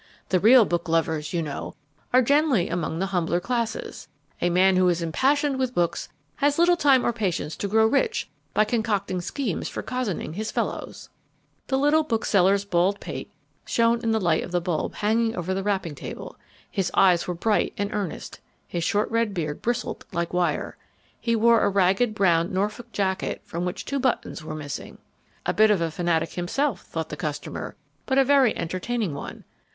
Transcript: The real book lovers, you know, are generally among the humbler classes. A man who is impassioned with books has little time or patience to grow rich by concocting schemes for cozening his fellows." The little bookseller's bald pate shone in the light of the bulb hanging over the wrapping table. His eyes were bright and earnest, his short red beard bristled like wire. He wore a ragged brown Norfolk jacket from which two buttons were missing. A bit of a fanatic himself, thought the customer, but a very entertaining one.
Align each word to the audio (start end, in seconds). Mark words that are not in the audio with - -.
The 0.29 0.39
real 0.39 0.65
book 0.65 0.89
lovers, 0.89 1.31
you 1.31 1.43
know, 1.43 1.75
are 2.11 2.23
generally 2.23 2.69
among 2.69 2.97
the 2.97 3.05
humbler 3.13 3.39
classes. 3.39 4.07
A 4.41 4.49
man 4.49 4.75
who 4.75 4.89
is 4.89 5.03
impassioned 5.03 5.59
with 5.59 5.75
books 5.75 6.09
has 6.37 6.57
little 6.57 6.75
time 6.75 7.05
or 7.05 7.13
patience 7.13 7.55
to 7.57 7.67
grow 7.67 7.85
rich 7.85 8.27
by 8.55 8.65
concocting 8.65 9.21
schemes 9.21 9.69
for 9.69 9.83
cozening 9.83 10.33
his 10.33 10.49
fellows." 10.49 11.09
The 11.67 11.77
little 11.77 12.01
bookseller's 12.01 12.65
bald 12.65 12.99
pate 12.99 13.29
shone 13.63 14.01
in 14.01 14.09
the 14.09 14.19
light 14.19 14.43
of 14.43 14.49
the 14.49 14.59
bulb 14.59 14.95
hanging 14.95 15.35
over 15.35 15.53
the 15.53 15.61
wrapping 15.61 15.93
table. 15.93 16.35
His 16.71 16.89
eyes 16.95 17.27
were 17.27 17.35
bright 17.35 17.71
and 17.77 17.93
earnest, 17.93 18.39
his 18.67 18.83
short 18.83 19.07
red 19.11 19.35
beard 19.35 19.61
bristled 19.61 20.03
like 20.11 20.33
wire. 20.33 20.77
He 21.19 21.35
wore 21.35 21.61
a 21.61 21.69
ragged 21.69 22.15
brown 22.15 22.51
Norfolk 22.51 22.91
jacket 22.91 23.43
from 23.45 23.65
which 23.65 23.85
two 23.85 23.99
buttons 23.99 24.43
were 24.43 24.55
missing. 24.55 24.97
A 25.45 25.53
bit 25.53 25.69
of 25.69 25.79
a 25.79 25.91
fanatic 25.91 26.31
himself, 26.33 26.81
thought 26.85 27.09
the 27.09 27.15
customer, 27.15 27.75
but 28.07 28.17
a 28.17 28.25
very 28.25 28.57
entertaining 28.57 29.13
one. 29.13 29.43